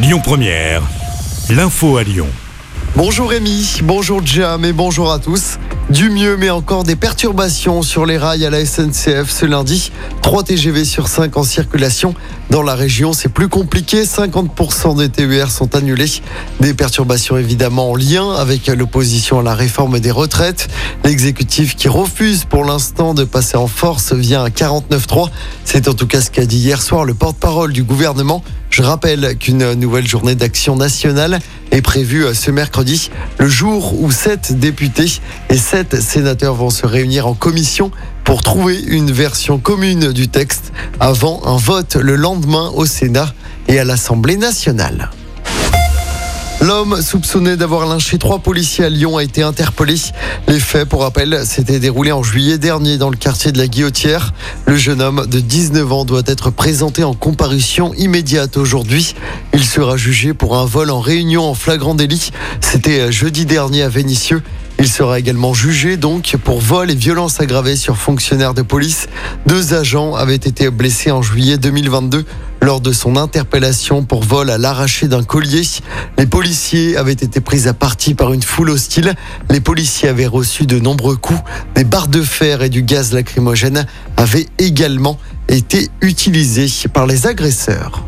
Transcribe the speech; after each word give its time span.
Lyon 0.00 0.20
Première, 0.22 0.82
l'info 1.50 1.96
à 1.96 2.04
Lyon. 2.04 2.28
Bonjour 2.94 3.30
Rémi, 3.30 3.80
bonjour 3.82 4.24
Jam 4.24 4.64
et 4.64 4.72
bonjour 4.72 5.10
à 5.10 5.18
tous. 5.18 5.58
Du 5.90 6.08
mieux, 6.08 6.36
mais 6.36 6.50
encore 6.50 6.84
des 6.84 6.94
perturbations 6.94 7.82
sur 7.82 8.06
les 8.06 8.16
rails 8.16 8.46
à 8.46 8.50
la 8.50 8.64
SNCF 8.64 9.28
ce 9.28 9.44
lundi. 9.44 9.90
3 10.22 10.44
TGV 10.44 10.84
sur 10.84 11.08
5 11.08 11.36
en 11.36 11.42
circulation. 11.42 12.14
Dans 12.50 12.62
la 12.62 12.76
région, 12.76 13.12
c'est 13.12 13.28
plus 13.28 13.48
compliqué. 13.48 14.04
50% 14.04 14.98
des 14.98 15.08
TER 15.08 15.50
sont 15.50 15.74
annulés. 15.74 16.22
Des 16.60 16.74
perturbations 16.74 17.36
évidemment 17.36 17.90
en 17.90 17.96
lien 17.96 18.34
avec 18.34 18.68
l'opposition 18.68 19.40
à 19.40 19.42
la 19.42 19.54
réforme 19.54 19.98
des 19.98 20.12
retraites. 20.12 20.68
L'exécutif 21.04 21.74
qui 21.74 21.88
refuse 21.88 22.44
pour 22.44 22.64
l'instant 22.64 23.14
de 23.14 23.24
passer 23.24 23.56
en 23.56 23.66
force 23.66 24.12
via 24.12 24.42
un 24.42 24.48
49-3. 24.48 25.30
C'est 25.64 25.88
en 25.88 25.94
tout 25.94 26.06
cas 26.06 26.20
ce 26.20 26.30
qu'a 26.30 26.46
dit 26.46 26.58
hier 26.58 26.82
soir 26.82 27.04
le 27.04 27.14
porte-parole 27.14 27.72
du 27.72 27.82
gouvernement. 27.82 28.44
Je 28.78 28.84
rappelle 28.84 29.36
qu'une 29.36 29.72
nouvelle 29.72 30.06
journée 30.06 30.36
d'action 30.36 30.76
nationale 30.76 31.40
est 31.72 31.82
prévue 31.82 32.32
ce 32.32 32.52
mercredi, 32.52 33.10
le 33.38 33.48
jour 33.48 34.00
où 34.00 34.12
sept 34.12 34.56
députés 34.56 35.20
et 35.50 35.56
sept 35.56 36.00
sénateurs 36.00 36.54
vont 36.54 36.70
se 36.70 36.86
réunir 36.86 37.26
en 37.26 37.34
commission 37.34 37.90
pour 38.22 38.40
trouver 38.42 38.80
une 38.80 39.10
version 39.10 39.58
commune 39.58 40.12
du 40.12 40.28
texte 40.28 40.72
avant 41.00 41.44
un 41.44 41.56
vote 41.56 41.96
le 41.96 42.14
lendemain 42.14 42.70
au 42.72 42.86
Sénat 42.86 43.34
et 43.66 43.80
à 43.80 43.84
l'Assemblée 43.84 44.36
nationale. 44.36 45.10
L'homme 46.68 47.00
soupçonné 47.00 47.56
d'avoir 47.56 47.86
lynché 47.86 48.18
trois 48.18 48.40
policiers 48.40 48.84
à 48.84 48.90
Lyon 48.90 49.16
a 49.16 49.24
été 49.24 49.42
interpellé. 49.42 49.94
Les 50.48 50.60
faits, 50.60 50.86
pour 50.86 51.00
rappel, 51.00 51.46
s'étaient 51.46 51.78
déroulés 51.78 52.12
en 52.12 52.22
juillet 52.22 52.58
dernier 52.58 52.98
dans 52.98 53.08
le 53.08 53.16
quartier 53.16 53.52
de 53.52 53.58
la 53.58 53.68
Guillotière. 53.68 54.34
Le 54.66 54.76
jeune 54.76 55.00
homme 55.00 55.26
de 55.26 55.40
19 55.40 55.90
ans 55.90 56.04
doit 56.04 56.24
être 56.26 56.50
présenté 56.50 57.04
en 57.04 57.14
comparution 57.14 57.94
immédiate 57.94 58.58
aujourd'hui. 58.58 59.14
Il 59.54 59.64
sera 59.64 59.96
jugé 59.96 60.34
pour 60.34 60.58
un 60.58 60.66
vol 60.66 60.90
en 60.90 61.00
réunion 61.00 61.48
en 61.48 61.54
flagrant 61.54 61.94
délit. 61.94 62.32
C'était 62.60 63.10
jeudi 63.10 63.46
dernier 63.46 63.80
à 63.80 63.88
Vénissieux. 63.88 64.42
Il 64.80 64.88
sera 64.88 65.18
également 65.18 65.54
jugé 65.54 65.96
donc 65.96 66.36
pour 66.44 66.60
vol 66.60 66.90
et 66.90 66.94
violence 66.94 67.40
aggravée 67.40 67.74
sur 67.74 67.96
fonctionnaires 67.96 68.54
de 68.54 68.62
police. 68.62 69.08
Deux 69.46 69.74
agents 69.74 70.14
avaient 70.14 70.36
été 70.36 70.70
blessés 70.70 71.10
en 71.10 71.20
juillet 71.20 71.58
2022 71.58 72.24
lors 72.62 72.80
de 72.80 72.92
son 72.92 73.16
interpellation 73.16 74.04
pour 74.04 74.22
vol 74.22 74.50
à 74.50 74.58
l'arraché 74.58 75.08
d'un 75.08 75.24
collier. 75.24 75.62
Les 76.16 76.26
policiers 76.26 76.96
avaient 76.96 77.12
été 77.12 77.40
pris 77.40 77.66
à 77.66 77.74
partie 77.74 78.14
par 78.14 78.32
une 78.32 78.42
foule 78.42 78.70
hostile. 78.70 79.14
Les 79.50 79.60
policiers 79.60 80.08
avaient 80.08 80.26
reçu 80.26 80.64
de 80.64 80.78
nombreux 80.78 81.16
coups. 81.16 81.40
Des 81.74 81.84
barres 81.84 82.08
de 82.08 82.22
fer 82.22 82.62
et 82.62 82.68
du 82.68 82.82
gaz 82.82 83.12
lacrymogène 83.12 83.86
avaient 84.16 84.46
également 84.58 85.18
été 85.48 85.88
utilisés 86.02 86.68
par 86.92 87.06
les 87.06 87.26
agresseurs. 87.26 88.04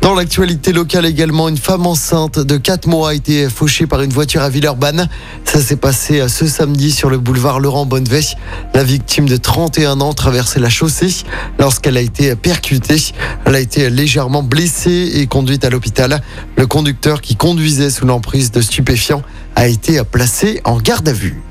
Dans 0.00 0.14
l'actualité 0.14 0.72
locale 0.72 1.04
également, 1.04 1.48
une 1.48 1.58
femme 1.58 1.86
enceinte 1.86 2.38
de 2.38 2.56
4 2.56 2.86
mois 2.86 3.10
a 3.10 3.14
été 3.14 3.50
fauchée 3.50 3.86
par 3.86 4.00
une 4.00 4.12
voiture 4.12 4.40
à 4.40 4.48
Villeurbanne. 4.48 5.08
Ça 5.44 5.60
s'est 5.60 5.76
passé 5.76 6.26
ce 6.26 6.46
samedi 6.46 6.90
sur 6.90 7.10
le 7.10 7.18
boulevard 7.18 7.60
Laurent 7.60 7.84
Bonnevet. 7.84 8.24
La 8.72 8.82
victime 8.82 9.28
de 9.28 9.36
31 9.36 10.00
ans 10.00 10.14
traversait 10.14 10.58
la 10.58 10.70
chaussée 10.70 11.24
lorsqu'elle 11.58 11.98
a 11.98 12.00
été 12.00 12.34
percutée. 12.34 13.12
Elle 13.44 13.54
a 13.54 13.60
été 13.60 13.90
légèrement 13.90 14.42
blessée 14.42 15.12
et 15.16 15.26
conduite 15.26 15.66
à 15.66 15.70
l'hôpital. 15.70 16.22
Le 16.56 16.66
conducteur 16.66 17.20
qui 17.20 17.36
conduisait 17.36 17.90
sous 17.90 18.06
l'emprise 18.06 18.50
de 18.50 18.62
stupéfiants 18.62 19.22
a 19.54 19.68
été 19.68 20.02
placé 20.02 20.62
en 20.64 20.78
garde 20.78 21.08
à 21.08 21.12
vue. 21.12 21.42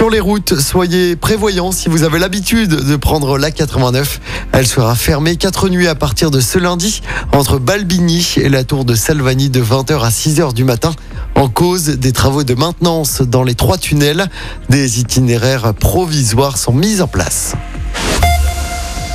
Sur 0.00 0.08
les 0.08 0.18
routes, 0.18 0.58
soyez 0.58 1.14
prévoyants 1.14 1.72
si 1.72 1.90
vous 1.90 2.04
avez 2.04 2.18
l'habitude 2.18 2.70
de 2.70 2.96
prendre 2.96 3.36
la 3.36 3.50
89. 3.50 4.18
Elle 4.52 4.66
sera 4.66 4.94
fermée 4.94 5.36
4 5.36 5.68
nuits 5.68 5.88
à 5.88 5.94
partir 5.94 6.30
de 6.30 6.40
ce 6.40 6.58
lundi 6.58 7.02
entre 7.34 7.58
Balbigny 7.58 8.36
et 8.38 8.48
la 8.48 8.64
tour 8.64 8.86
de 8.86 8.94
Salvani 8.94 9.50
de 9.50 9.62
20h 9.62 10.00
à 10.00 10.08
6h 10.08 10.54
du 10.54 10.64
matin. 10.64 10.92
En 11.34 11.50
cause 11.50 11.84
des 11.84 12.12
travaux 12.12 12.44
de 12.44 12.54
maintenance 12.54 13.20
dans 13.20 13.42
les 13.42 13.54
trois 13.54 13.76
tunnels, 13.76 14.30
des 14.70 15.00
itinéraires 15.00 15.74
provisoires 15.74 16.56
sont 16.56 16.72
mis 16.72 17.02
en 17.02 17.06
place. 17.06 17.52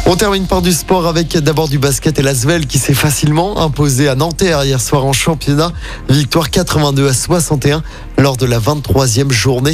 On 0.07 0.15
termine 0.15 0.45
par 0.45 0.61
du 0.61 0.71
sport 0.71 1.07
avec 1.07 1.35
d'abord 1.35 1.67
du 1.67 1.79
basket 1.79 2.19
et 2.19 2.21
l'Asvel 2.21 2.67
qui 2.67 2.77
s'est 2.77 2.93
facilement 2.93 3.59
imposé 3.63 4.07
à 4.07 4.13
Nanterre 4.13 4.63
hier 4.63 4.79
soir 4.79 5.03
en 5.03 5.13
championnat. 5.13 5.71
Victoire 6.09 6.51
82 6.51 7.07
à 7.07 7.13
61 7.13 7.81
lors 8.19 8.37
de 8.37 8.45
la 8.45 8.59
23e 8.59 9.31
journée. 9.31 9.73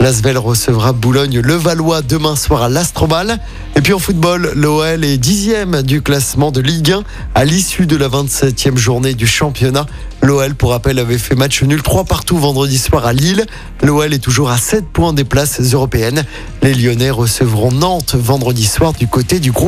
L'Asvel 0.00 0.36
recevra 0.36 0.92
Boulogne-le-Valois 0.92 2.02
demain 2.02 2.34
soir 2.34 2.62
à 2.62 2.68
l'Astrobal. 2.68 3.38
Et 3.76 3.80
puis 3.80 3.92
en 3.92 4.00
football, 4.00 4.50
l'OL 4.56 5.04
est 5.04 5.16
dixième 5.16 5.82
du 5.82 6.02
classement 6.02 6.50
de 6.50 6.60
Ligue 6.60 6.90
1 6.90 7.02
à 7.36 7.44
l'issue 7.44 7.86
de 7.86 7.96
la 7.96 8.08
27e 8.08 8.76
journée 8.76 9.14
du 9.14 9.28
championnat. 9.28 9.86
L'OL, 10.20 10.56
pour 10.56 10.70
rappel, 10.70 10.98
avait 10.98 11.18
fait 11.18 11.36
match 11.36 11.62
nul 11.62 11.80
3 11.80 12.02
partout 12.02 12.36
vendredi 12.36 12.76
soir 12.78 13.06
à 13.06 13.12
Lille. 13.12 13.46
L'OL 13.82 14.12
est 14.12 14.18
toujours 14.18 14.50
à 14.50 14.58
7 14.58 14.86
points 14.88 15.12
des 15.12 15.22
places 15.22 15.60
européennes. 15.72 16.24
Les 16.62 16.74
Lyonnais 16.74 17.10
recevront 17.10 17.70
Nantes 17.70 18.16
vendredi 18.16 18.66
soir 18.66 18.92
du 18.92 19.06
côté 19.06 19.38
du 19.38 19.52
groupe 19.52 19.67